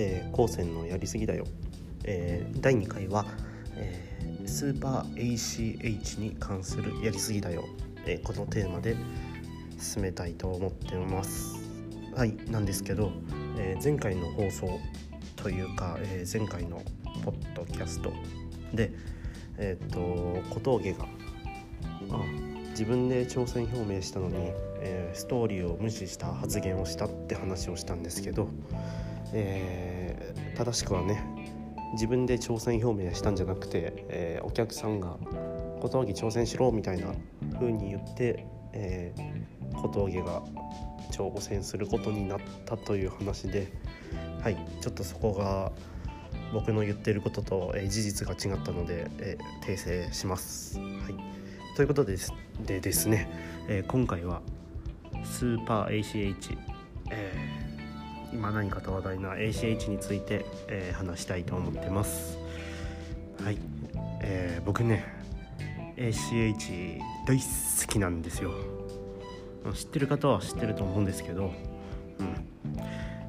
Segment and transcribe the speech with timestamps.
[0.00, 1.44] えー、高専のやりすぎだよ、
[2.04, 3.26] えー、第2回は、
[3.74, 7.64] えー、スーパー ACH に関するやりすぎだよ、
[8.06, 8.96] え、このテーマで
[9.80, 11.58] 進めたいと思ってます。
[12.14, 13.10] はいなんですけど、
[13.58, 14.80] え、前回の放送
[15.34, 16.80] というか、え、前回の
[17.24, 18.12] ポッドキャスト
[18.72, 18.92] で
[19.56, 19.98] えっ、と
[20.50, 21.06] 小峠が
[22.10, 22.22] あ
[22.70, 24.36] 自分で挑戦表明したのに、
[24.80, 28.48] えー、ストーリーを無視した発言をしたって話をしたんですけど、
[29.32, 31.22] えー、正しくはね
[31.92, 35.16] 自分で挑戦表明したんじゃなくて、えー、お客さんが
[35.80, 37.14] 「小峠挑戦しろ」みたいな
[37.54, 40.42] 風に言って、えー、小峠が
[41.10, 43.68] 挑戦することになったという話で
[44.42, 45.72] はいちょっとそこが
[46.52, 50.78] 僕の言ってることと、えー、事実が違ったので、えー、訂正します。
[50.78, 51.38] はい
[51.78, 52.32] ということです
[52.66, 53.28] でですね、
[53.68, 54.42] え、今回は
[55.22, 56.58] スーパー ACH、
[57.12, 57.67] えー、
[58.32, 62.38] 今何かと話題な ACH について、えー、話したいと思ってます。
[63.42, 63.58] はい、
[64.22, 65.04] えー、僕ね
[65.96, 67.42] ACH 大好
[67.86, 68.52] きなんですよ。
[69.74, 71.52] 知ってる方は知ってると思うんですけど、
[72.18, 72.48] うん。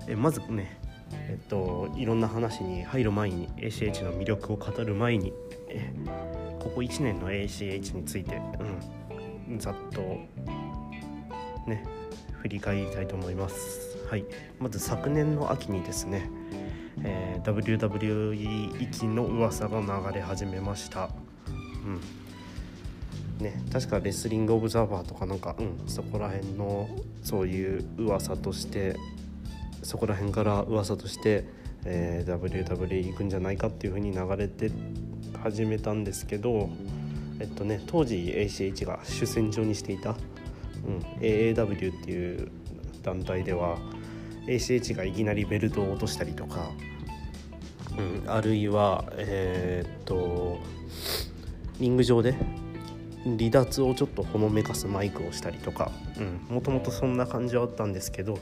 [0.08, 0.80] えまずね
[1.12, 5.34] えっといろんな話に入る前に ACH の魅力を語る前に
[5.70, 5.94] え
[6.60, 8.42] ここ1年の ACH について、
[9.50, 10.02] うん、ざっと
[11.68, 11.86] ね
[12.42, 13.89] 振り返りたいと思います。
[14.10, 14.26] はい、
[14.60, 16.32] まず昨年の秋にですね、
[17.04, 21.12] えー、WWE 行きの噂が流れ始めました。
[21.86, 22.02] うん
[23.38, 26.90] ね、確かレスリング・オブザーバーとかなんか、うん、そこら辺の
[27.22, 28.98] そういう噂として
[29.84, 31.46] そこら辺から噂として、
[31.86, 34.72] えー、WWE 行くんじゃないかっていう風に流れて
[35.44, 36.72] 始めたんですけど、
[37.40, 40.16] えっとね、当時 ACH が主戦場にしていた、
[40.84, 42.52] うん、AAW っていう
[43.04, 43.78] 団体では
[44.48, 46.72] ACH がいきなりベルトを落としたりとか、
[47.98, 50.60] うん、あるいはえー、っと
[51.80, 52.36] リング上で
[53.24, 55.92] 離脱をちょっとほのめかすマイクをしたりとか。
[56.50, 58.40] もともとそんな感じはあったんですけど、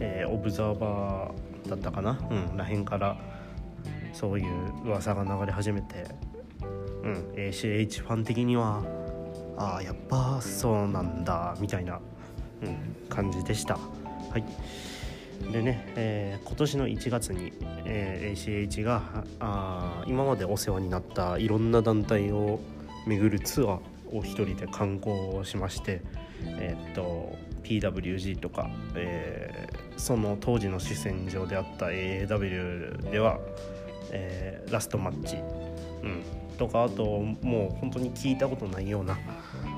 [0.00, 3.18] えー、オブザーバーだったかな、うん、らへんから
[4.14, 6.06] そういう噂が流れ始めて。
[7.02, 8.82] うん、ACH ファン的には
[9.56, 12.00] ああやっぱそうなんだみたいな、
[12.62, 13.74] うん、感じでした。
[13.74, 14.44] はい。
[15.52, 17.52] でね、えー、今年の1月に、
[17.84, 22.60] えー、ACH があ今までお世話になったいろんな団体を
[23.06, 23.68] 巡るツアー
[24.12, 26.02] を一人で観光しまして、
[26.42, 33.38] えー、っと PWG とか、えー、その当時の主戦場であった AAW では、
[34.10, 36.22] えー、ラストマッチ、うん、
[36.56, 37.04] とかあと
[37.42, 39.18] もう本当に聞いたことないような、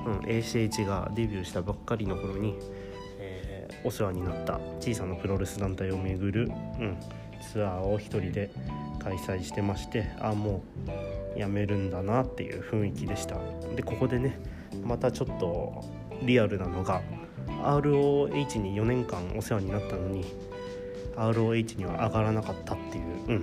[0.05, 2.55] うん、ACH がデビューしたばっかりの頃に、
[3.83, 6.97] お世話になった小さなプロレス団体を巡る、うん、
[7.51, 8.51] ツアーを一人で
[8.99, 10.63] 開催してましてあも
[11.35, 13.37] うやめるんだなっていう雰囲気でした。
[13.75, 14.39] でここでね
[14.83, 15.83] またちょっと
[16.23, 17.01] リアルなのが
[17.63, 20.25] ROH に4年間お世話になったのに
[21.15, 23.41] ROH には上がらなかったっていう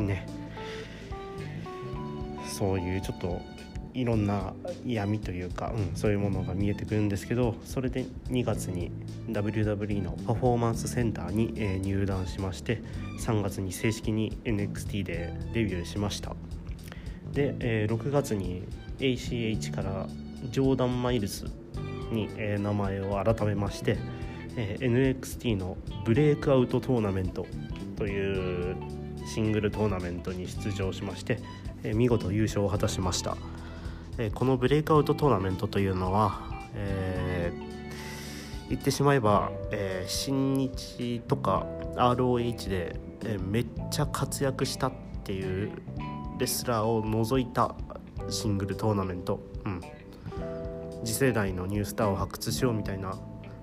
[0.00, 0.26] うんね
[2.46, 3.40] そういうちょっと
[3.96, 4.52] いろんな
[4.84, 8.90] 闇というか、うん、そういうものが見えてくるんですけどそれで2月に
[9.30, 12.82] WWE のパフォーマンスセンターに、えー、入団しまして
[13.20, 16.36] 3月に正式に NXT でデビューしました。
[17.32, 18.64] で、えー、6月に
[18.98, 20.06] ACH から
[20.50, 21.46] ジョーダン・マイルス
[22.12, 23.96] に、えー、名前を改めまして、
[24.56, 27.46] えー、NXT のブレイクアウトトーナメント
[27.96, 28.76] という
[29.26, 31.40] シングルトーナメントに出場しまして、
[31.82, 33.36] え見事優勝を果たしました、
[34.18, 36.40] えこのブレイクアウトトーナメントというのは、
[36.74, 41.66] えー、言ってしまえば、えー、新日とか
[41.96, 44.92] ROH で、えめっちゃ活躍したっ
[45.24, 45.70] ていう
[46.38, 47.74] レスラーを除いた
[48.28, 49.80] シングルトーナメント、うん、
[51.04, 53.18] 次世代のニュースターを発掘しようみたいな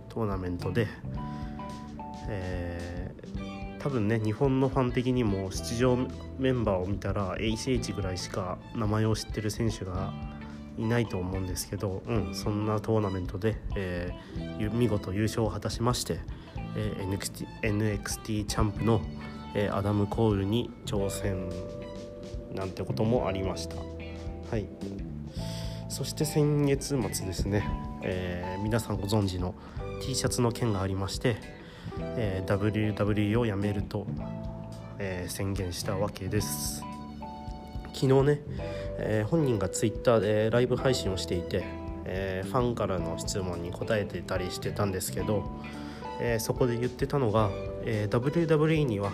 [0.10, 0.88] トーナメントで、
[2.30, 2.94] えー
[3.84, 5.98] 多分ね日本のファン的にも出場
[6.40, 10.14] メンバーを見たら ACH ぐらいしか名前を知ってる選手が
[10.78, 16.20] いないと思うんですけど、うん、そんなトーナメントで、えー、見事優勝を果たしまして、
[16.76, 19.02] えー、NXT, NXT チャンプの、
[19.54, 21.50] えー、アダム・コールに挑戦
[22.54, 23.76] なんてこともありました。
[24.50, 24.68] はい
[25.90, 27.64] そして先月末ですね、
[28.02, 29.54] えー、皆さんご存知の
[30.02, 31.38] T シャツの件がありまして、
[32.00, 34.08] えー、WWE を辞めると、
[34.98, 36.84] えー、宣言したわけです
[37.94, 38.42] 昨日ね、
[38.98, 41.64] えー、本人が Twitter でライブ配信をしていて、
[42.06, 45.44] えー、ファンからの質問に答えてたりしてたんですけど、
[46.20, 47.50] えー、そこで言ってたのが、
[47.86, 49.12] え、WWE には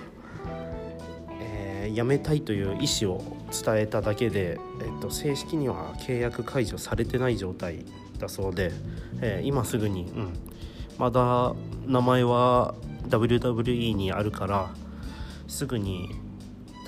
[1.89, 7.85] ー、辞めたいという意思を伝えただけで、えーと、正式には契約解除されてない状態
[8.17, 8.71] だそうで、
[9.21, 10.33] え、今すぐに、うん、
[10.97, 11.53] まだ
[11.85, 12.75] 名前は
[13.07, 14.69] WWE にあるから
[15.47, 16.15] すぐに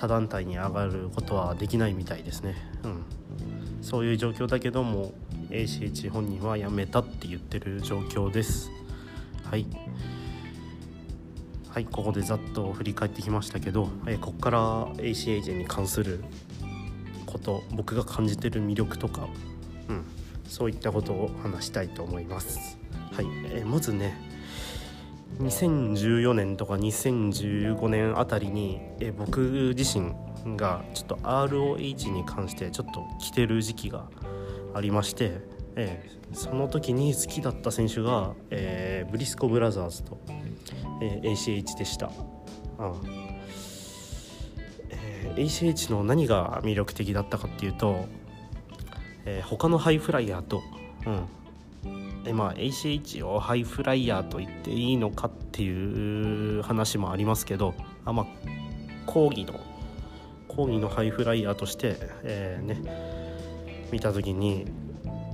[0.02, 3.04] 他団体に上がることはできないみたいですね、うん、
[3.82, 5.12] そういう状況だけども
[5.48, 8.72] ACH 本人は辞めたって言ってる状況です。
[9.44, 9.64] はい。
[11.68, 16.24] はいここでざっと振り返ってきましたけど、え、ここから ACH に関する
[17.24, 19.28] こと僕が感じてる魅力とか、
[19.88, 20.04] うん、
[20.48, 22.76] そういったことを話したいと思います。
[23.12, 24.31] はい、え、まずね
[25.42, 30.12] 2014年とか2015年あたりに、え、僕自身
[30.56, 34.08] がちょっと ROH に関してちょっと来てる時期が
[34.74, 35.40] ありまして、
[35.76, 40.18] え、その時に好きだった選手が、えー、ブリスコブラザーズと、
[41.00, 42.10] えー、ACH でした。
[42.78, 42.92] あ
[44.90, 48.06] えー、ACH の何が魅力的だったかっていうと、
[49.24, 50.62] えー、他のハイフライヤーと、
[51.06, 51.41] うん
[52.32, 57.74] まあ、ACH をハイフライヤーと言っていいのかっていう話もありますけど
[58.04, 58.26] あ、まあ、
[59.06, 59.58] 広義の
[60.46, 64.66] 広義のハイフライヤーとして、えーね、見た時に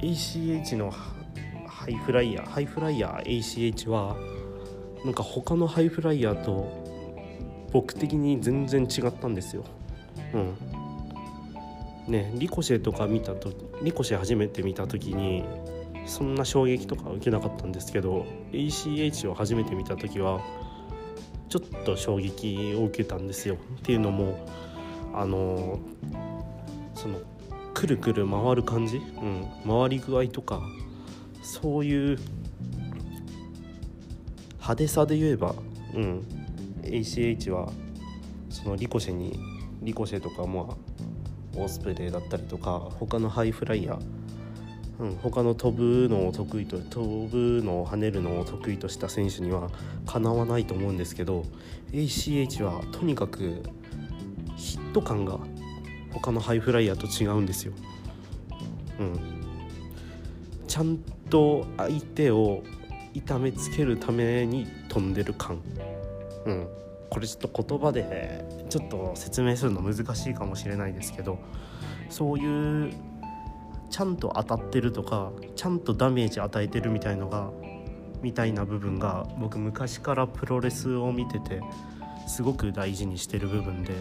[0.01, 4.17] ACH のハイフライヤーハイフライヤー ACH は
[5.05, 6.87] なんか他のハイフライヤーと
[7.73, 9.65] 僕的に全然違ったんですよ。
[10.35, 10.55] うん
[12.09, 13.53] ね、リコシェとか見たと
[13.83, 15.45] リコシェ初めて見た時に
[16.09, 20.41] そんな衝撃とか受けなかったんですけど ACH を初めて見た時は
[21.49, 23.57] ちょっと衝撃を受けたんですよ。
[23.77, 24.47] っていうのも
[25.15, 25.79] あの
[26.95, 27.21] その
[27.75, 30.61] くるくる回る感じ、うん、回り具合とか
[31.43, 32.19] そういう
[34.55, 35.55] 派手さで言えば、
[35.95, 36.27] うん、
[36.83, 37.71] ACH は
[38.51, 39.39] そのリコシェに
[39.81, 40.65] リコシェとかまあ
[41.57, 44.18] オースプレイだったりとか他のハイフライヤー、
[45.01, 49.71] うん、他の飛ぶのを得意と飛ぶのを跳ねるのを得意とした選手には
[50.07, 51.45] かなわないと思うんですけど
[51.93, 53.63] ACH はとにかく
[54.57, 55.39] ヒット感が
[56.13, 57.73] 他のハイフライヤーと違うんですよ。
[58.99, 59.21] うん、
[60.67, 60.99] ちゃん
[61.31, 62.65] と相手を
[63.15, 65.61] 痛めつけるために飛んでる感、
[66.47, 66.69] うん、
[67.09, 71.39] これちょっと言葉でちょっと説明するの難しいかもしれないですけど
[72.11, 72.93] そういう
[73.91, 77.51] ちゃんと当たってるとかちゃんとダメージ与えてるみたいのが
[78.23, 81.63] みたいな部分が僕昔からプロレスを見てて
[82.27, 83.95] すごく大事にしてる部分で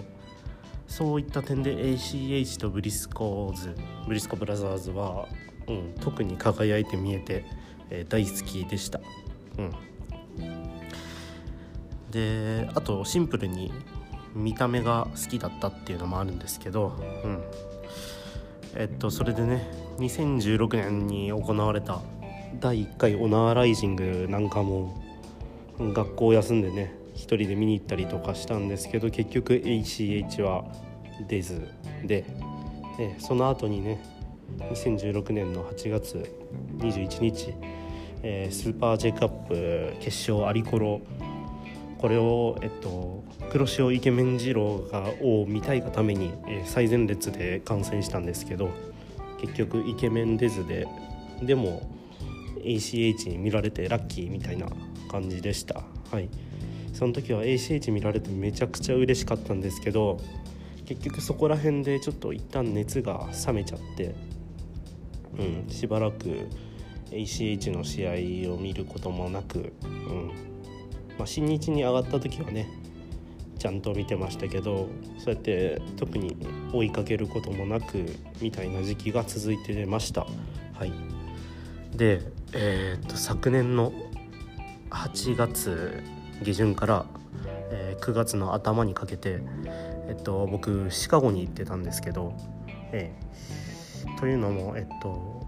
[0.88, 3.76] そういった点で ACH とブリスコーズ
[4.08, 5.28] ブリスコブラザーズは、
[5.68, 7.46] うん、特に輝いて見えて、
[7.90, 9.00] えー、大好きでした。
[9.58, 9.72] うん、
[12.12, 13.74] であとシンプルに
[14.34, 16.94] 見た目が好きだったっていうのもあるんですけど、
[17.24, 17.44] うん、
[18.76, 19.68] えっとそれでね
[19.98, 22.02] 2016年に行われた。
[22.60, 25.02] 第1回オナーライジングなんかも
[25.80, 30.66] 学校休んでね1人で見に行ったりとかしたんですけど結局 ACH は
[31.28, 31.68] 出ず
[32.06, 32.26] で
[32.98, 34.00] でその後にね
[34.72, 36.32] 2016年の8月
[36.78, 37.54] 21日、
[38.24, 41.02] えー、スーパー J カップ決勝アリコロ
[42.00, 48.70] これを、えっと、黒潮イケメン二郎がを見たいがために、え、最前列で観戦したんですけど
[49.40, 50.88] 結局イケメン出ずで
[51.42, 51.90] でも
[52.64, 54.68] ACH に見られてラッキーみたいな
[55.10, 55.84] 感じでした。
[56.12, 56.30] はい
[56.94, 60.20] その時は ACH 見られてめちゃくちゃ嬉しかったんですけど
[60.88, 64.16] 結局そこら辺でちょっと一旦熱が冷めちゃって、
[65.38, 66.48] うん、しばらく
[67.12, 68.08] ACH の試
[68.48, 70.57] 合を見ることもなく、うん
[71.18, 72.68] まあ、新日に上がった時はね
[73.58, 76.38] ちゃんと見てましたけどそうやって特に
[76.74, 78.06] 追いかけることもなく
[78.42, 80.28] みたいな時期が続いてました。
[80.74, 80.92] はい、
[81.96, 82.22] で、
[82.54, 83.92] えー、っと昨年の
[84.92, 86.04] 8月
[86.44, 87.06] 下旬から、
[87.72, 89.40] えー、9月の頭にかけて、
[90.08, 92.34] えっと、僕シカゴに行ってたんですけど、
[92.92, 95.46] えー、というのも、えっと、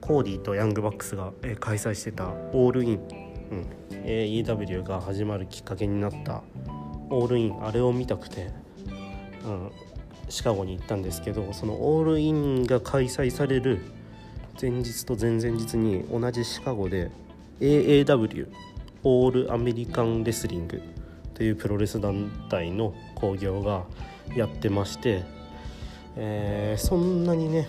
[0.00, 3.08] コーディーとヤングバックスが、えー、開催してたオールイン、
[3.50, 3.66] うん、
[4.04, 6.42] AEW が始まるきっかけになった
[7.10, 8.50] オールインあれを見たくて、
[9.44, 9.72] うん、
[10.28, 13.80] シカゴに行ったんですけどそのオールインが開催される
[14.60, 17.10] 前日と前々日に同じシカゴで
[17.60, 18.48] AAW
[19.04, 20.82] オールアメリカンレスリング
[21.34, 23.84] というプロレス団体の興行が
[24.34, 25.22] やってまして、
[26.16, 27.68] えー、そんなにね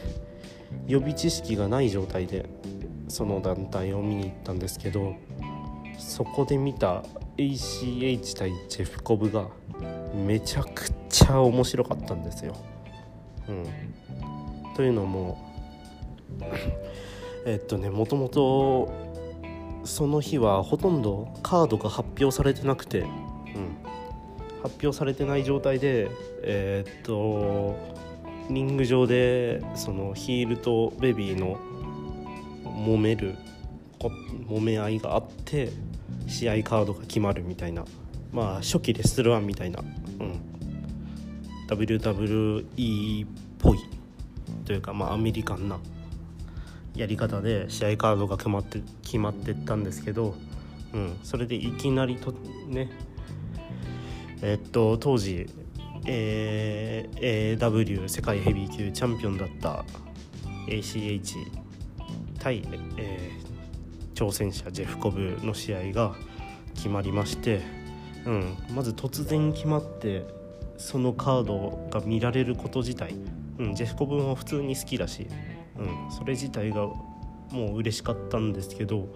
[0.88, 2.50] 予備知識がない状態で
[3.08, 5.16] その団体を見に行ったんですけど
[6.00, 7.04] そこで見た
[7.38, 9.48] ACH 対ジェフコブが
[10.26, 12.56] めちゃくちゃ面白かったんですよ。
[13.48, 13.66] うん、
[14.76, 15.38] というのも
[17.46, 18.90] えっとねもともと
[19.84, 23.08] その日はほとんどカードが発表されてなくて、うん、
[24.62, 26.10] 発表されてない状態で
[26.44, 27.76] えー、っと
[28.50, 31.58] リング上でそのヒールとベビーの
[32.66, 33.36] 揉める
[34.48, 35.70] 揉め合いがあって
[36.30, 37.86] 試合カードが決まるみたいな。
[38.32, 40.42] まあ初期レスルワンみたいな、うん、
[41.68, 43.80] WWE っぽい
[44.66, 45.80] というかまあアメリカンな
[46.96, 50.36] やり方で試合カードが決まって決まってったんですけど、
[50.94, 52.34] うん、それでいきなりと
[52.68, 52.90] ね
[54.42, 55.48] えっと当時、
[56.06, 57.10] え、
[57.60, 59.86] AW 世界ヘビー級チャンピオンだった
[60.68, 61.36] ACH
[62.40, 62.64] 対、
[62.98, 63.49] えー、
[64.20, 66.14] 挑戦者ジェフコブの試合が
[66.76, 67.62] 決まりまして、
[68.26, 70.26] うん、まず突然決まって
[70.78, 73.16] そのカードが見られること自体、
[73.60, 75.30] うん、ジェフコブは普通に好きだし、
[75.78, 77.00] うん、それ自体がも
[77.52, 79.08] う嬉しかったんですけど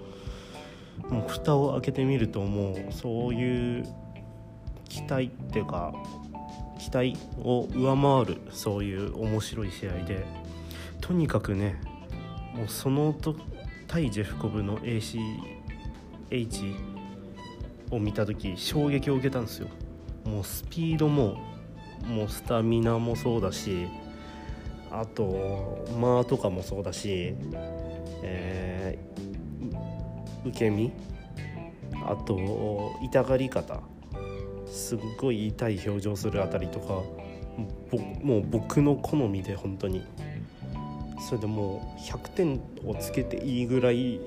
[1.10, 3.86] もう蓋を開けてみるともうそういう
[4.88, 5.94] 期待っていうか
[6.80, 10.24] 期待を上回るそういう面白い試合で
[11.02, 11.76] とにかくね
[12.56, 13.36] もうそのと
[13.94, 16.76] 対ジェフコブの ACH
[17.92, 19.68] を見た時衝撃を受けたんですよ。
[20.26, 21.38] もうスピードも
[22.08, 23.88] もうスタミナもそうだし
[24.90, 27.36] あと間とかもそうだし、
[28.24, 30.92] えー、受け身
[32.08, 33.80] あと痛がり方
[34.66, 36.88] すっごい痛い表情するあたりとか
[38.24, 40.04] もう僕の好みで本当に。
[41.28, 44.20] それでもう100点をつけていいぐらい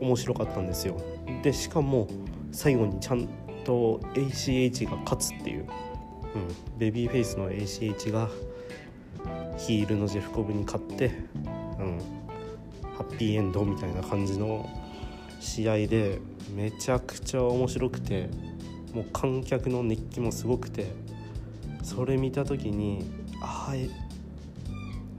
[0.00, 1.00] 面白かったんですよ。
[1.42, 2.08] でしかも
[2.52, 3.28] 最後にちゃん
[3.64, 5.68] と ACH が勝つっていう、うん、
[6.78, 8.28] ベビーフェイスの ACH が
[9.58, 11.06] ヒールのジェフコブに勝って、
[11.78, 11.98] うん、
[12.96, 14.68] ハッピーエンドみたいな感じの
[15.40, 16.20] 試合で
[16.54, 18.28] めちゃくちゃ面白くて
[18.92, 20.86] もう観客の熱気もすごくて
[21.82, 23.04] それ見た時に
[23.42, 24.03] ああ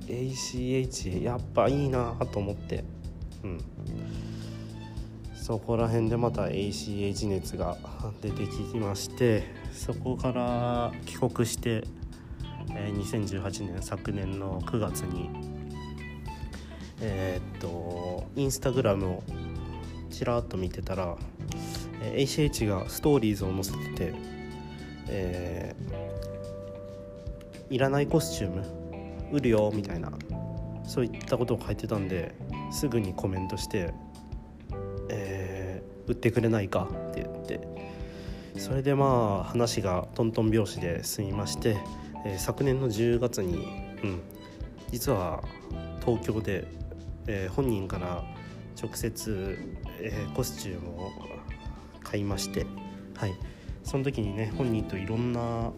[0.08, 2.84] ACH やっぱいいなと思って、
[3.44, 3.60] うん、
[5.36, 7.78] そこら辺でまた ACH 熱が
[8.22, 11.84] 出てきましてそこから帰国して
[12.72, 15.30] え2018年昨年の9月に
[17.02, 19.24] えー、っとインスタグラムを
[20.10, 21.18] ちらっと見てたら、
[22.02, 24.14] え ACH がストーリーズを載せてて、
[25.10, 28.85] えー、いらないコスチューム
[29.32, 30.12] 売るよみたいな
[30.84, 32.36] そういったことを書いてたんで
[32.72, 33.94] すぐにコメントして
[35.10, 37.68] 「えー、売ってくれないか?」って言って
[38.58, 41.78] それでまあ話がトントン拍子で済みまして
[42.26, 43.68] えー、昨年の10月に、
[44.04, 44.22] うん、
[44.92, 45.44] 実は
[46.04, 46.66] 東京で、
[47.28, 48.24] えー、本人から
[48.82, 49.58] 直接、
[50.00, 51.12] えー、コスチュームを
[52.04, 52.66] 買いまして、
[53.16, 53.36] はい、
[53.84, 55.72] その時にね本人といろんな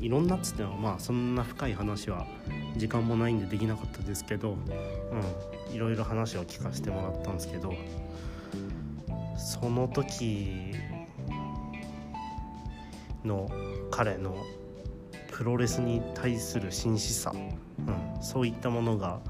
[0.00, 2.26] いろんなっつってもまあそんな深い話は
[2.76, 4.56] 時間もないんでできなかったですけど、
[5.70, 7.74] うん、いろいろ話を聞かせてもらったんですけど
[9.36, 10.74] その時
[13.24, 13.50] の
[13.90, 14.36] 彼の
[15.30, 19.20] プロレスに対する真摯さ、うん、そういったものが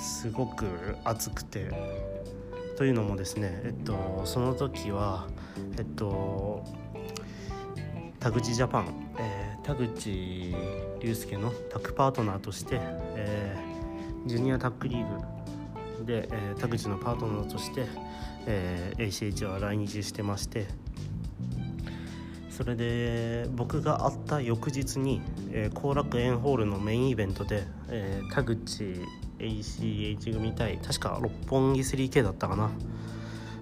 [0.00, 0.66] すごく
[1.04, 1.70] 熱くて
[2.76, 5.28] というのもですね、えっと、その時は、
[5.78, 6.64] えっと、
[8.22, 10.54] 田口ジャパン、えー、田口
[11.00, 17.84] 竜介のタッグパートナーとして、えー、ジュニアタッグリーグで、えー、田口のパートナーとして、
[18.46, 20.68] えー、ACH は来日してまして。
[22.48, 29.00] それで僕が会った翌日に後、えー、楽園ホールのメインイベントで、えー、田口
[29.40, 32.70] ACH 組対確か六本木 3K だったかな。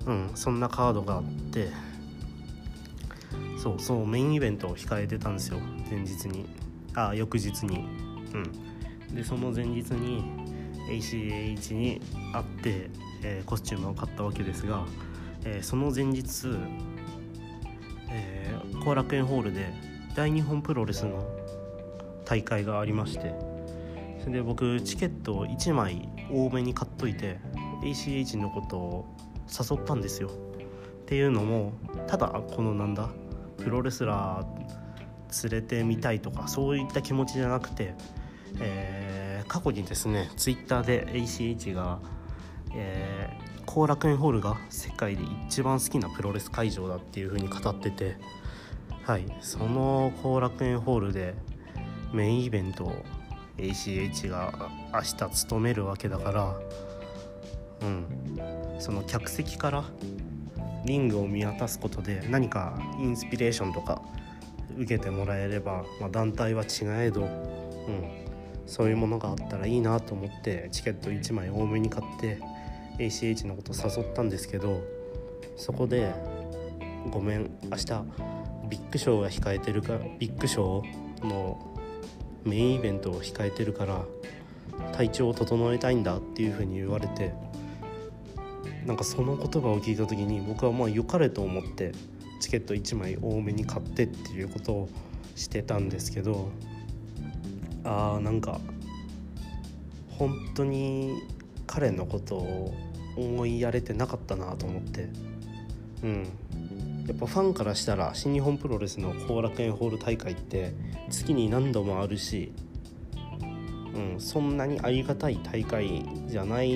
[0.04, 1.89] うんそんなカードがあって。
[3.60, 3.78] そう。
[3.78, 5.58] そうメインイベントを控えてたんですよ。
[5.90, 6.46] 前日に。
[6.94, 7.86] あ翌日に。
[8.34, 9.14] うん。
[9.14, 10.22] でその前日に
[10.88, 12.00] ACH に
[12.32, 12.90] 会って、
[13.22, 14.86] えー、コスチュームを買ったわけですが、
[15.44, 16.48] えー、その前日
[18.84, 19.72] 後楽園ホールで
[20.16, 21.22] 大日本プロレスの
[22.24, 23.34] 大会がありまして
[24.20, 27.38] それで僕チケットを1枚多めに買っといて
[27.82, 29.16] ACH のことを
[29.48, 30.28] 誘ったんですよ。
[30.28, 30.32] っ
[31.06, 31.72] ていうのも
[32.06, 33.08] ただこのなんだ
[33.62, 37.94] プロレスラー連れてみたいとかそういった気持ちじゃなくて、
[38.60, 42.00] えー、過去にですね Twitter で ACH が、
[42.74, 48.16] えー、後楽園ホールが世界で一番好きなプロレス会場だっていう風に語ってて
[49.04, 51.34] はいその後楽園ホールで
[52.12, 52.92] メインイベントを
[53.56, 56.56] ACH が明日務めるわけだから
[57.82, 58.06] うん
[58.78, 59.84] その客席から
[60.84, 64.02] リングを見渡すことで何かインスピレーションとか
[64.76, 68.20] 受けてもらえれば、まあ、団体は違えど、うん、
[68.66, 72.38] そういうものがあったらいいなと思ってチケット1枚多めに買って
[72.98, 74.80] ACH のこと誘ったんですけど
[75.56, 76.12] そこで
[77.10, 77.86] 「ごめん明日
[78.68, 81.58] ビッグショーが控えてるかビッグショーの
[82.44, 84.04] メインイベントを控えてるから
[84.92, 87.32] 体調を整えたいんだ」っていうふうに言われて
[88.86, 91.92] なんかその言葉を聞いた時に僕はまあ良かれと思って
[92.40, 94.88] チケット1枚多めに買ってっていうことを
[95.36, 96.50] してたんですけど
[97.84, 98.60] あーなんか
[100.18, 101.22] 本当に
[101.66, 102.74] 彼のことを
[103.16, 105.08] 思いやれてなかったなと思って
[106.02, 106.28] うん。
[107.06, 110.72] やっぱファンからしたら新日本プロレスの後楽園ホール大会って
[111.10, 112.52] 月に何度もあるし、
[113.94, 116.70] うん、そんなにありがたい大会じゃない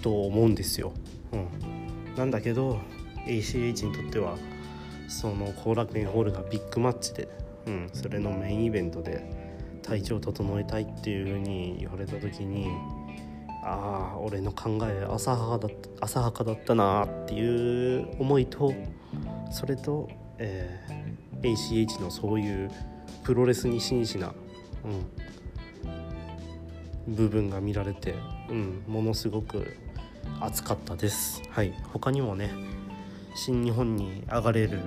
[0.00, 0.92] と思うんですよ。
[1.32, 2.78] うん、なんだけど
[3.26, 4.36] ACH にとっては
[5.08, 7.28] その後楽園ホールがビッグマッチで、
[7.66, 9.24] うん、それのメインイベントで
[9.82, 12.68] 体調を整えたいっていうふうに言われた時に
[13.62, 18.72] ああ俺の考え浅はかだった浅はかだったなっていう思いと
[19.50, 22.70] それと、えー、ACH のそういう
[23.24, 24.32] プロレスに真摯な、
[27.06, 28.14] うん、部分が見られて、
[28.48, 29.76] うん、ものすごく
[30.40, 31.42] 熱かったです。
[31.50, 31.74] はい。
[31.92, 32.50] 他にもね
[33.34, 34.80] 新日本に上がれる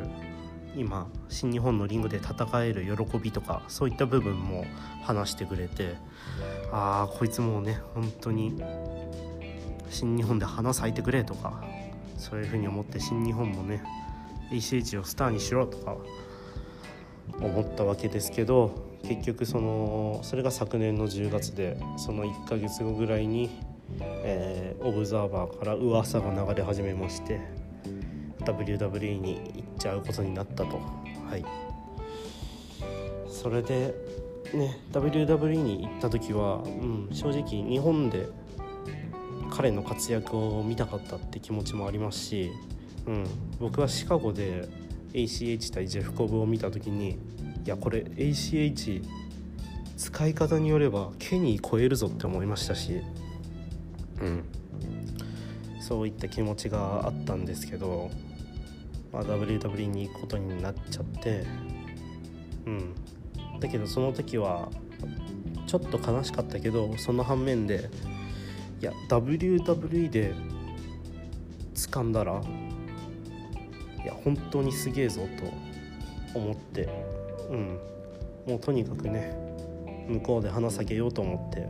[0.76, 4.66] 今新日本のリングで戦える喜びとかそういった部分も
[5.04, 5.96] 話してくれて
[6.72, 8.62] ああこいつもうね本当に
[9.90, 11.64] 新日本で花咲いてくれとか
[12.18, 13.84] そういうふうに思って新日本もね
[14.51, 15.96] ACH をスターにしろとか
[17.40, 18.72] 思ったわけですけど
[19.03, 23.50] 結局そのそれが昨年の10月でその1ヶ月後ぐらいに
[24.00, 27.39] えー、オブザーバーから噂が流れ始めまして
[28.39, 30.79] WWE に行っちゃうことになったと。
[31.29, 31.46] はい。
[33.27, 33.93] それで
[34.53, 38.27] ね WWE に行った時は、うん、正直日本で
[39.51, 42.51] 彼の活躍を見たかったって気持ちもありますし、
[43.05, 43.25] うん、
[43.59, 44.67] 僕はシカゴで
[45.13, 47.11] ACH 対ジェフコブを見た時に
[47.65, 49.03] いやこれ ACH
[49.98, 53.01] 使い方によればケニー超えるぞって思いましたし
[54.22, 54.44] うん。
[55.80, 58.10] そういった気持ちがあったんですけど、
[59.12, 61.44] まあ、WWE に行くことになっちゃって
[62.66, 62.96] うん。
[63.60, 64.70] だけどその時は
[65.68, 67.90] ちょっと悲しかったけどその反面で
[68.82, 70.34] いや WWE で
[71.76, 72.42] 掴んだら
[74.04, 75.28] いや本当にすげえぞ
[76.34, 76.88] と思って
[77.50, 77.80] うん。
[78.48, 79.36] もうとにかくね
[80.08, 81.70] 向こうで花咲けようと思って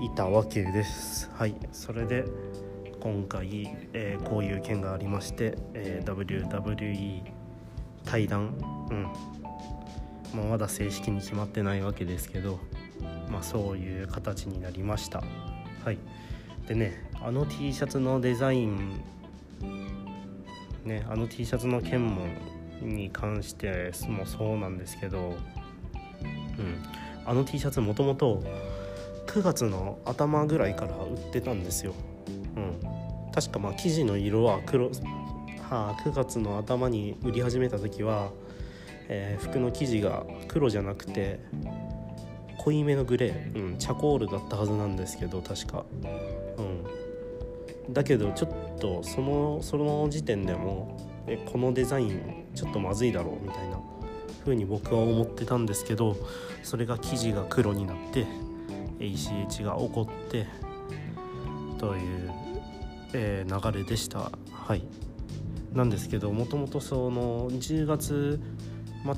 [0.00, 1.30] いたわけです。
[1.34, 1.54] はい。
[1.72, 2.24] それで
[3.00, 7.22] 今回、えー、こういう件がありまして、えー、WWE
[8.04, 8.58] 対談。
[8.90, 9.38] うん。
[10.34, 12.58] まあ、まだ正式に決まってないわけですけど
[13.30, 15.22] まあそういう形になりました。
[15.84, 15.98] はい。
[16.66, 19.00] でねあの T シャツのデザイン
[20.84, 22.26] ねあの T シャツの件も
[22.82, 26.82] に関してもそうなんですけどうん。
[27.24, 28.42] あの T シャツもともと
[29.38, 31.94] 9月の頭ぐらいから売ってたんですよ、
[32.56, 34.90] うん、確かまあ生地の色は黒、は
[35.70, 38.32] あ、9月の頭に売り始めた時は、
[39.08, 41.38] えー、服の生地が黒じゃなくて
[42.58, 45.84] 濃いめのグレー、うん、チャコールだったはずなんですけど確か、
[47.86, 53.78] うん、だけどちょっとそのその時点でもえこのデザインちょっとまずいだろうみたいな
[54.40, 56.16] 風に僕は思ってたんですけど
[56.64, 58.26] それが生地が黒になって
[58.98, 60.46] ACH が起こって
[61.78, 62.32] という、
[63.12, 64.30] えー、流れでした。
[64.52, 64.84] はい。
[65.72, 68.40] なんですけどもともとその10月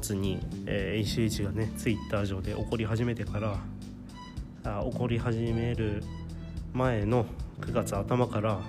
[0.02, 3.58] 末に、えー、ACH がね Twitter 上で起こり始めてから
[4.64, 6.02] あ起こり始める
[6.72, 7.24] 前の
[7.60, 8.60] 9月頭から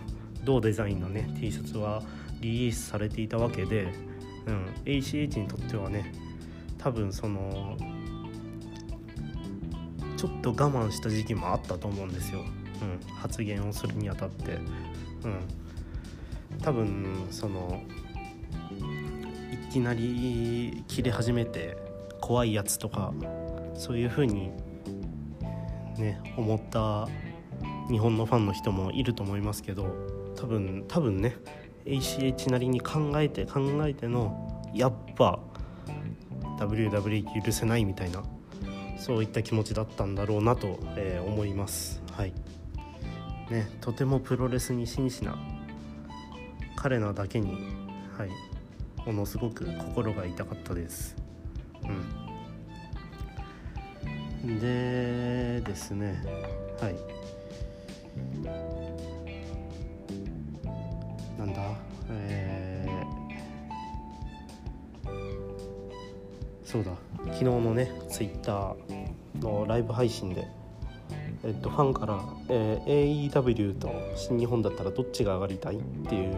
[0.43, 2.01] 同デザインのね T シャツは
[2.39, 3.93] リリースされていたわけで、
[4.47, 6.13] うん、ACH にとってはね
[6.77, 7.77] 多分その
[10.21, 14.51] ちょっと我慢した時期もあったと思うんですよ、うん、発言をするにあたって、
[15.23, 17.81] うん、多分その
[19.51, 21.75] いきなり切れ始めて
[22.19, 23.15] 怖いやつとか
[23.73, 24.51] そういう風に
[25.97, 27.07] ね思った
[27.89, 29.87] 日本のファンの人もいると思いますけど
[30.35, 31.35] 多分多分ね
[31.85, 35.39] ACH なりに考えて考えてのやっぱ
[36.59, 38.21] WWE 許せないみたいな
[39.03, 42.03] そういった気持ちだったんだろうなと、えー、思います。
[42.11, 42.33] はい。
[43.49, 45.35] ねとてもプロレスに真摯な
[46.75, 47.57] 彼なだけに
[48.17, 48.29] はい。
[49.05, 51.15] ものすごく心が痛かったです。
[54.43, 54.59] うん。
[54.59, 56.23] でですね。
[56.79, 56.95] はい。
[61.39, 61.61] なんだ？
[62.09, 62.50] えー、
[66.71, 66.91] そうだ
[67.33, 70.47] 昨日のねツイッターのライブ配信で
[71.43, 76.35] えっと、ファンから、えー、AEW と新日本だったらどっちが上がりたいっていう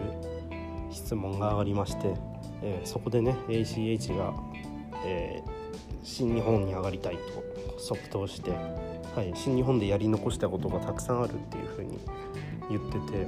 [0.90, 2.14] 質問が上がりまして、
[2.62, 4.32] えー、そこでね ACH が、
[5.04, 5.50] えー、
[6.02, 8.52] 新日本に上がりたいと即答して、
[9.14, 11.98] はい、新日本でやり残したことがたくさんあるっていうふうに
[12.70, 13.26] 言ってて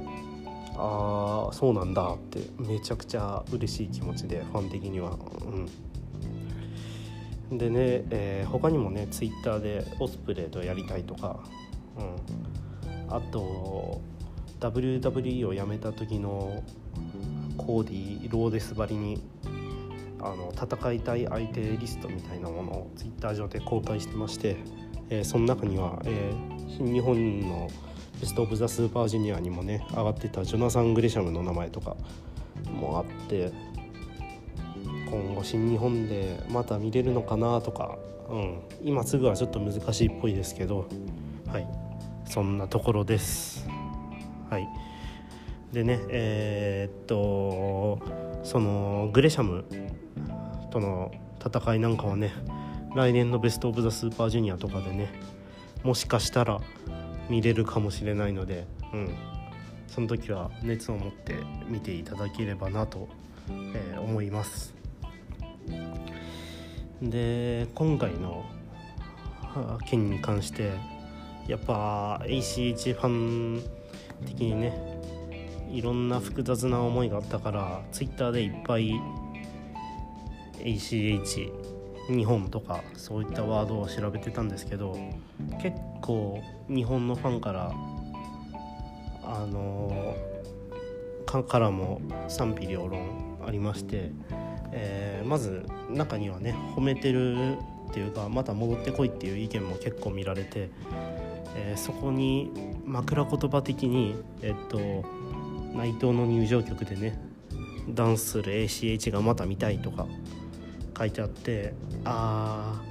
[0.75, 5.11] ああそうなんだってめちゃくちゃ嬉しい気持ちでファン的には。
[5.11, 5.13] う
[5.51, 5.69] ん
[7.51, 11.39] でね、えー、他にもねツイッターでオスプレイとやりたいとか、
[11.97, 14.01] うん、あと
[14.59, 16.63] WWE を辞めた時の
[17.57, 19.21] コーディローデスばりに
[20.19, 24.57] あの戦いたい相手リストみたいなものをツイッター上で公開してまして、
[25.09, 27.69] えー、その中には、えー、新日本の
[28.19, 31.95] ベスト・オブ・ザ・スーパージュニアにもね上がってたジョナサン・グレシャムの名前とか
[32.71, 33.51] もあって
[35.09, 37.97] 今後新日本でまた見れるのかなとか、
[38.29, 40.87] うん、今すぐはちょっと難しいっぽいですけど
[41.47, 41.67] はい。
[42.25, 43.67] そんなところです。
[44.49, 44.67] はい。
[45.71, 47.99] でねえー、っと
[48.43, 49.65] そのグレシャム
[50.71, 51.11] との
[51.45, 52.31] 戦いなんかはね
[52.95, 55.11] 来年のベスト・オブ・ザ・スーパージュニアとかでね
[55.83, 56.59] もしかしたら
[57.29, 59.15] 見れるかもしれないので、うん、
[59.87, 61.35] その時は熱を持って
[61.67, 63.09] 見ていただければなと、
[63.49, 64.76] えー、思います。
[67.01, 68.45] で今回の
[69.85, 70.71] 件に関して
[71.47, 73.61] やっぱ ACH ファン
[74.25, 74.99] 的にね
[75.69, 78.93] いろんな複雑な思いがあったから Twitter でいっぱい
[80.59, 81.51] ACH
[82.09, 84.97] 日本とかそういったワードを調べてたんですけど
[85.61, 87.73] 結構日本のファンから
[89.23, 90.15] あの
[91.25, 94.11] かからも賛否両論ありまして、
[94.79, 97.57] えー、まず中にはね褒めてる
[97.89, 100.69] っていうかまた戻ってこいっていう意見も結構見られて、
[101.55, 102.51] えー、そこに
[102.85, 104.77] 枕言葉的にえっと
[105.75, 107.19] 内藤の入場曲でね
[107.89, 110.05] ダンスする ACH がまた見たいとか
[110.97, 112.81] 書いてあってあ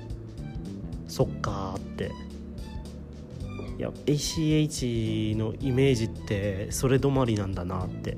[1.09, 2.11] ーそっかーって。
[3.79, 8.17] いや ACH のイメージってそれ止まりなんだなって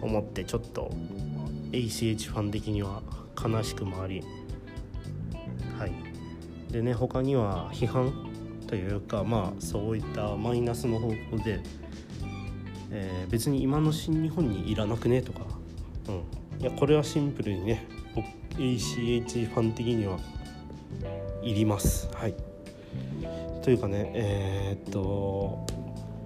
[0.00, 0.92] 思ってちょっと
[1.74, 3.02] ACH ファン的には
[3.42, 4.22] 悲しくもあり
[5.78, 5.92] はい。
[6.72, 8.12] でね他には批判
[8.66, 11.60] というかまあそういったマイナスの方向で、
[12.90, 15.40] えー、別に今の新日本にいらなくねとか、
[16.08, 16.12] う
[16.58, 17.86] ん、いやこれはシンプルにね
[18.56, 20.18] ACH ファン的には
[21.42, 22.08] いります。
[22.14, 22.34] はい。
[23.62, 25.66] というかねえー、っと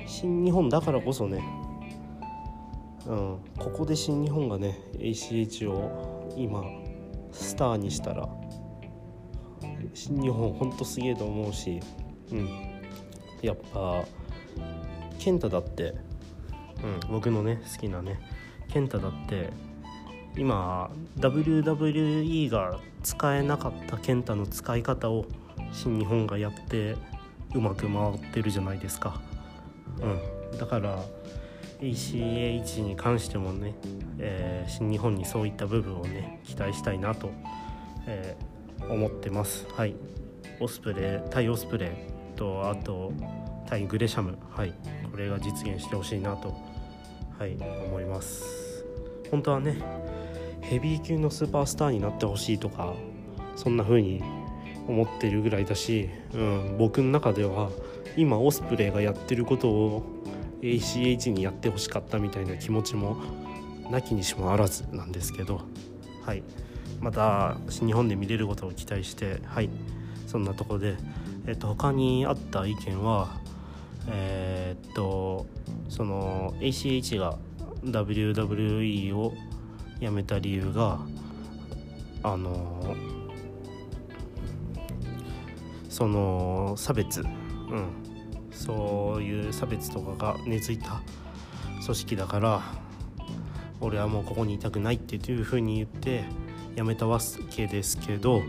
[0.06, 1.42] 新日本だからこそね
[3.08, 3.38] うん。
[3.58, 6.62] ここで新日本がね ACH を今
[7.32, 8.28] スターにしたら
[9.94, 11.80] 新日本ほんとすげえと思うし
[12.30, 12.48] うん。
[13.42, 14.04] やっぱ
[15.18, 15.94] 健太だって、
[16.82, 18.20] うん、僕のね好きなね
[18.68, 19.50] 健太だって
[20.36, 25.26] 今 WWE が使えなかった健太の使い方を
[25.72, 26.96] 新日本がやって
[27.54, 29.20] うまく回ってるじゃないですか。
[30.00, 31.02] うん、だから
[31.80, 33.74] ACH に関してもね、
[34.18, 37.30] えー、新日本にそういった部分をね期待したいなと、
[38.06, 39.66] えー、思ってます。
[39.74, 39.94] はい、
[40.60, 43.12] オスプレイ対オスプレイとあと
[43.66, 44.74] 対グレシャム、はい、
[45.10, 46.56] これが実現してほしいなと、
[47.38, 48.84] はい、思います。
[49.30, 49.76] 本当はね
[50.62, 52.94] ヘビー級のスーパースターになってほしいとか
[53.56, 54.22] そんな風に
[54.86, 57.70] 思ってるぐらいだし、うん、僕の中では
[58.16, 60.02] 今オスプレイがやってることを
[60.62, 63.16] ACH にやってほしかったみたいな気持ちも
[63.90, 65.60] なきにしもあらずなんですけど、
[66.24, 66.42] はい、
[67.00, 69.70] また日本で見れることを期待してはい。
[70.28, 70.96] そんなところで、
[71.46, 73.40] えっと、他にあった意見は
[74.06, 75.46] えー、っと
[75.88, 77.38] その ACH が
[77.84, 79.32] WWE を
[80.00, 80.98] 辞めた理由が
[82.22, 82.94] あの
[85.88, 87.28] その差別、うん、
[88.58, 91.00] そういう差別とかが根付いた
[91.84, 92.60] 組織だから
[93.80, 96.24] 俺はもうここにいたくないっていうふうに言って
[96.74, 98.42] 辞めたわけですけど、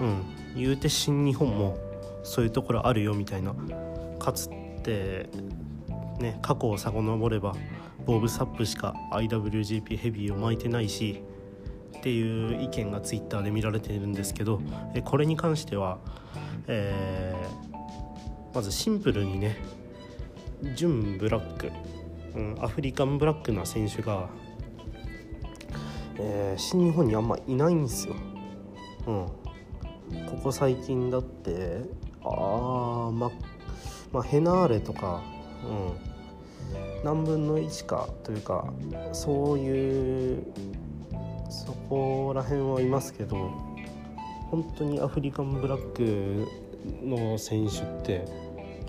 [0.00, 0.22] うん、
[0.56, 1.78] 言うて新日本も
[2.24, 3.54] そういうところあるよみたいな
[4.18, 4.50] かつ
[4.82, 5.28] て
[6.18, 7.54] ね過去を遡れば
[8.04, 11.22] ボブ・サップしか IWGP ヘビーを巻いてないし
[11.96, 14.60] っていう意見がツイッターで見られてるんですけど
[15.04, 15.98] これに関しては、
[16.66, 17.71] えー、
[18.54, 19.56] まずシンプルにね
[20.74, 21.72] 純ブラック、
[22.34, 24.28] うん、アフリカンブラックな選手が、
[26.18, 28.14] えー、新日本にあんまいないんですよ。
[29.06, 29.26] うん、
[30.26, 31.80] ここ最近だって
[32.22, 33.30] あま
[34.12, 35.22] まあヘナーレとか、
[35.64, 38.72] うん、何分の1かというか
[39.12, 40.44] そういう
[41.50, 43.36] そこら辺はいますけど
[44.50, 46.46] 本当にアフリカンブラック
[47.02, 48.24] の選手って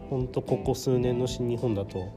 [0.10, 2.12] 本当ここ数年の新日本だと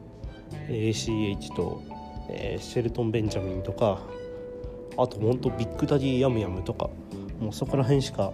[0.68, 1.82] ACH と、
[2.28, 4.00] えー、シェルトン・ベンジャミンとか
[4.96, 6.90] あと本当ビッグダディ・ヤムヤムとか
[7.40, 8.32] もうそこら辺しか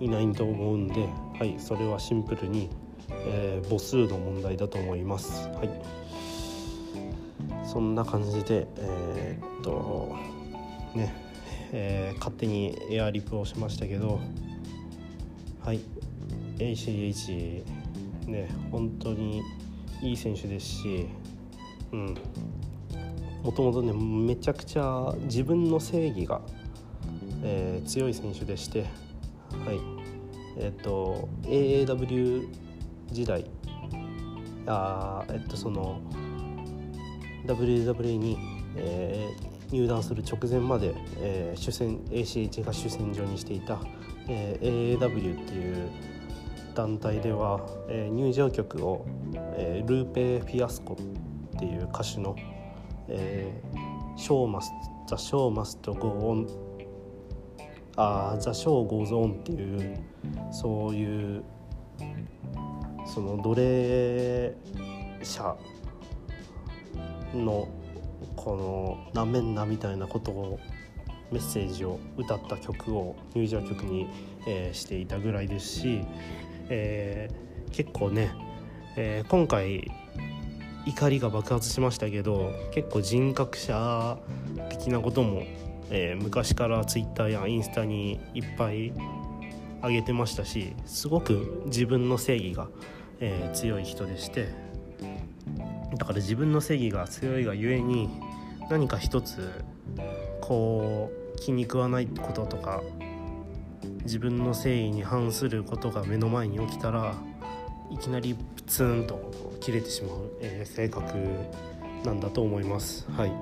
[0.00, 2.70] いないと思うんで、はい、それはシンプルに、
[3.26, 5.48] えー、母数の問題だと思います。
[5.48, 5.70] はい、
[7.66, 10.16] そんな感じで、えー、っと
[10.94, 11.12] ね、
[11.72, 14.20] えー、勝手にエアリプをしましたけど、
[15.64, 15.80] はい、
[16.58, 17.64] ACH
[18.26, 19.42] ね本当に
[20.02, 21.06] いい選手ですし、
[21.92, 22.14] うん、
[23.42, 26.40] もともとねめちゃくちゃ自分の正義が、
[27.42, 28.84] えー、強い選手でして
[29.64, 29.98] はい。
[30.58, 32.48] えっ、ー、と AAW
[33.12, 33.44] 時代
[34.66, 36.00] あえっとその
[37.46, 38.36] WWE に、
[38.76, 43.80] えー、入団する直前まで、えー、主戦 ACH が主戦場にしていた、
[44.28, 45.90] えー、AAW っていう
[46.78, 49.04] 団体では、えー、入場曲を、
[49.56, 52.36] えー、ルーペ・フィアスコっていう歌手の
[53.10, 54.70] 「えー、ショーマス
[55.08, 56.46] ザ・ショーマスト・ゴー・オン」
[57.98, 59.98] あザ・ショー・ゴーズ・オンっていう
[60.52, 61.42] そういう
[63.06, 64.54] その奴隷
[65.24, 65.56] 者
[67.34, 67.66] の
[68.36, 68.56] こ
[69.12, 70.60] のなめんなみたいなことを
[71.30, 74.08] メッセージを歌った曲を入場曲に、
[74.46, 76.00] えー、していたぐらいですし、
[76.68, 78.30] えー、結構ね、
[78.96, 79.90] えー、今回
[80.86, 84.18] 怒りが爆発しましたけど結構人格者
[84.70, 85.42] 的なことも
[85.90, 88.92] え、昔からツイッターやインスタにいっぱい
[89.82, 92.68] 上げてましたしすごく自分の正義が、
[93.20, 94.48] え、強い人でして
[95.96, 98.08] だから自分の正義が強いがゆえに
[98.70, 99.64] 何か一つ
[100.48, 102.82] こう気に食わないこととか
[104.04, 107.14] 自分の正義に反することが目の前に起きたら
[107.90, 109.30] いきなりプツンと
[109.60, 111.14] 切れてしまう、えー、性格
[112.02, 113.06] なんだと思います。
[113.10, 113.32] はい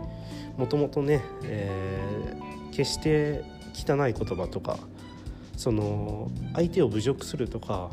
[0.56, 4.78] もともとね、えー、決して汚い言葉とか
[5.56, 7.90] その相手を侮辱するとか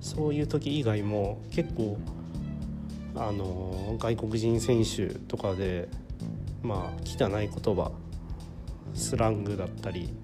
[0.00, 1.98] そういう時以外も結構
[3.16, 5.88] あの外国人選手とかで
[6.62, 7.90] まあ汚い言葉
[8.94, 10.14] スラングだったり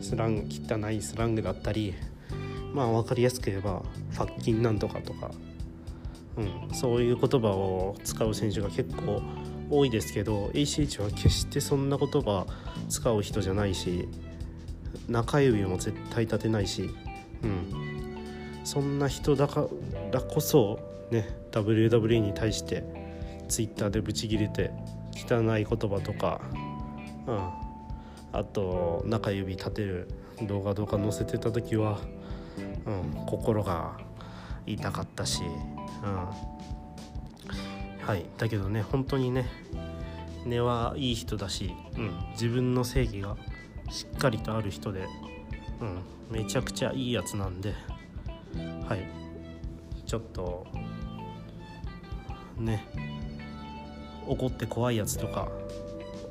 [0.00, 1.94] スラング汚いスラングだったり
[2.72, 5.30] まあ分かりやすく言えばファッキンなんとかとか、
[6.36, 9.22] うん、そういう言葉を使う選手が結構
[9.70, 12.46] 多いですけど ACH は決してそんな言葉
[12.88, 14.08] 使う人じゃないし
[15.08, 16.90] 中指も絶対立てないし、
[17.42, 19.66] うん、そんな人だか
[20.12, 20.78] らこそ
[21.10, 22.84] ね WWE に対して
[23.48, 24.70] Twitter でブチギレて
[25.14, 26.40] 汚い言葉とか、
[27.26, 27.67] うん、
[28.32, 30.08] あと中指立てる
[30.42, 31.98] 動画とか載せてた時は、
[32.86, 33.98] うん、心が
[34.66, 36.48] 痛かったし、うん。
[38.06, 39.46] はいだけどね本当にね
[40.46, 43.36] 根はいい人だし、うん、自分の正義が
[43.90, 45.06] しっかりとある人で、
[45.80, 47.74] うん、めちゃくちゃいいやつなんで
[48.88, 49.18] はい。
[50.06, 50.66] ちょっと
[52.58, 52.82] ね
[54.26, 55.48] 怒って怖いやつとか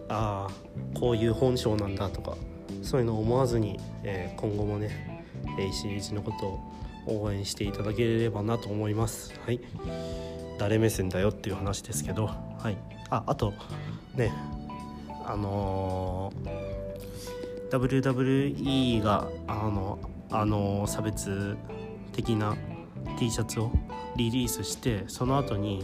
[0.10, 2.38] ああこういう本性なんだとか
[2.82, 5.26] そういうのを思わずに、えー、今後もね
[5.58, 9.34] ACH のことを応援していただければなと思います。
[9.46, 9.62] はい。
[10.58, 12.78] 誰目線だよっていう話ですけど、はい、
[13.10, 13.54] ああと
[14.15, 14.34] ね
[15.26, 20.00] あのー、WWE があの
[20.32, 21.58] あの差別
[22.13, 22.56] 的な
[23.20, 23.72] T シャツを
[24.15, 25.84] リリースしてその後に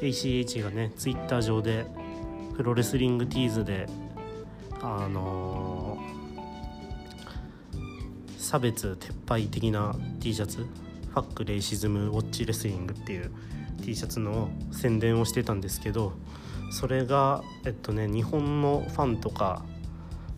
[0.00, 1.86] ACH がね Twitter 上で
[2.56, 3.86] プロレスリングティーズで
[4.80, 13.30] あのー、差別撤廃的な T シャツファックレイシズムウォッチレスリングっていう
[13.82, 16.12] T シャツの宣伝をしてたんですけど
[16.70, 19.64] それがえっとね日本のファンとか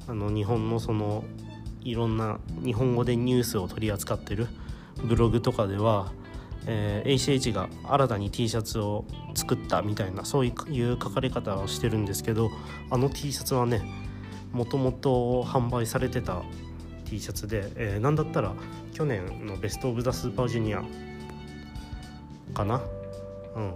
[0.08, 1.24] あの日本のその
[1.82, 4.48] いろんな日本語でニュースを取り扱ってる
[5.04, 6.12] ブログとかでは、
[6.66, 12.50] えー、ACH が新たに T シャツを作ったみたいなそういう書かれ方をしてるんですけど
[12.90, 13.82] あの T シャツはね
[14.52, 16.42] もともと販売されてた
[17.04, 18.52] T シャツで、えー、なんだったら
[18.92, 20.82] 去年のベスト・オブ・ザ・スーパージュニア
[22.54, 22.82] かな？
[23.54, 23.74] うん。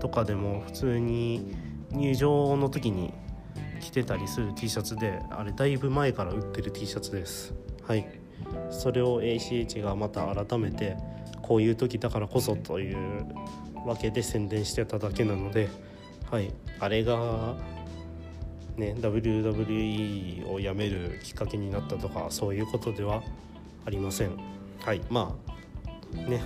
[0.00, 1.56] とかでも普通に
[1.90, 3.14] 入場の時に
[3.80, 7.54] 着てたりする T シャツであれだいぶ前から売ってる T シャツです。
[7.82, 8.06] はい。
[8.70, 10.96] それを ACH がまた改めて
[11.48, 13.26] こういう時だからこそという
[13.86, 15.70] わけで宣伝してただけなので
[16.30, 16.52] はい。
[16.78, 17.54] あれが
[18.76, 23.22] ね WWE を辞めるきっかけになったとかそういうことでは
[23.86, 24.32] ありません。
[24.84, 25.00] はい。
[25.08, 25.34] ま
[26.14, 26.42] あね。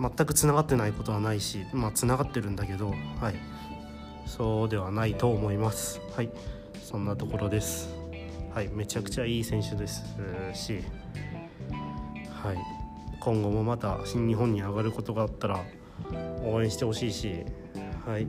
[0.00, 2.88] 全くつながってないことはないしまあつながってるんだけど
[3.20, 3.34] はい。
[4.26, 6.00] そうではないと思います。
[6.16, 6.30] はい。
[6.82, 7.94] そんなところです。
[8.54, 8.68] はい。
[8.68, 10.04] めちゃくちゃいい選手です
[10.54, 10.80] し
[12.42, 12.73] はい。
[13.24, 15.64] 今後もまた新日本に上がることがあったら
[16.44, 17.44] 応援してほしいし
[18.04, 18.26] はい。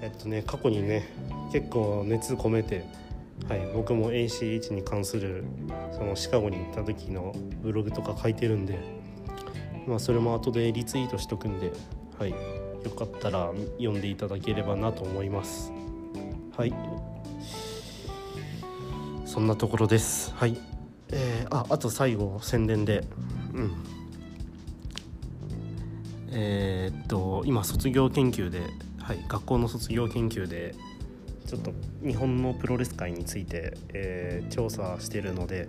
[0.00, 1.08] えっとね過去にね
[1.52, 2.84] 結構熱込めて
[3.48, 5.44] はい、僕も ACH に関する
[5.92, 8.78] そのシカゴに行った時のブログとか書いてるんで、
[9.86, 11.72] まあ、それも後でリツイートしとくんで、
[12.18, 12.36] はい、よ
[12.96, 15.72] かったら読んでいただければなと思います。
[16.56, 16.74] はい。
[19.24, 20.32] そんなところです。
[20.34, 20.56] はい。
[21.10, 23.04] えー、ああと最後宣伝で
[23.54, 23.72] うん
[26.34, 28.60] えー、っと今卒業研究で、
[28.98, 30.74] はい、学校の卒業研究で
[31.46, 35.68] ちょっと日本のプロレス界について、えー、調査してるので、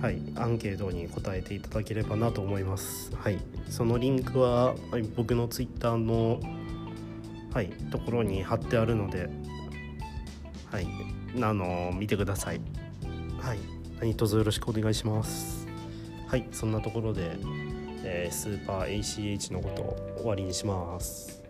[0.00, 3.14] はい、アンケートに答えていただければなと思います。
[3.14, 6.40] はい、そのリンクは、はい、僕のツイッターの、
[7.54, 9.28] はい、ところに貼ってあるので、
[10.72, 10.86] はい、
[11.40, 12.60] あの見てください。
[13.38, 13.58] はい、
[14.00, 15.61] 何卒よろしくお願いします。
[16.32, 17.36] はい、そんなところで、
[18.04, 21.42] えー、スーパー ACH のことを終わりにします。